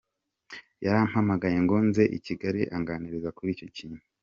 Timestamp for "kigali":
2.25-2.61